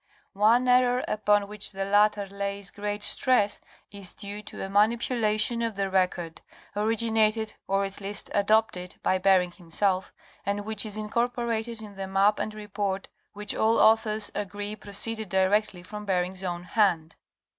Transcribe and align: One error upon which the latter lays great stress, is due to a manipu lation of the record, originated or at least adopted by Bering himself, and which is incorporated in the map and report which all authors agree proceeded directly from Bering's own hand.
One 0.33 0.67
error 0.67 1.03
upon 1.07 1.47
which 1.47 1.71
the 1.73 1.85
latter 1.85 2.25
lays 2.25 2.71
great 2.71 3.03
stress, 3.03 3.61
is 3.91 4.13
due 4.13 4.41
to 4.41 4.65
a 4.65 4.67
manipu 4.67 5.15
lation 5.21 5.63
of 5.63 5.75
the 5.75 5.91
record, 5.91 6.41
originated 6.75 7.53
or 7.67 7.85
at 7.85 8.01
least 8.01 8.31
adopted 8.33 8.95
by 9.03 9.19
Bering 9.19 9.51
himself, 9.51 10.11
and 10.43 10.65
which 10.65 10.87
is 10.87 10.97
incorporated 10.97 11.83
in 11.83 11.97
the 11.97 12.07
map 12.07 12.39
and 12.39 12.55
report 12.55 13.09
which 13.33 13.53
all 13.53 13.77
authors 13.77 14.31
agree 14.33 14.75
proceeded 14.75 15.29
directly 15.29 15.83
from 15.83 16.05
Bering's 16.07 16.43
own 16.43 16.63
hand. 16.63 17.15